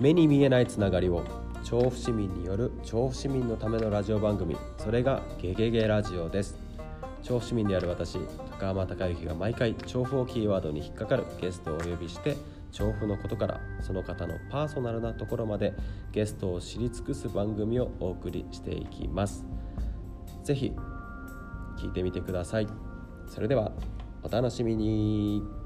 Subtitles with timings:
[0.00, 1.22] 目に見えないつながりを
[1.62, 6.58] 調布市民による調布市民のためのラジオ番組それがゲゲゲラジオです。
[7.22, 8.18] 調布市民である私
[8.50, 12.34] 高浜孝之が毎回調布をキーワードに引っかかるゲストをお呼びして
[12.72, 15.74] 調布のことからその方のパーソナルなところまで
[16.12, 19.44] ゲストを知り尽くす番組をお送りしていきます。
[20.44, 20.72] ぜひ
[21.78, 22.66] 聞いてみてください。
[23.26, 23.72] それでは
[24.22, 25.59] お楽しみに。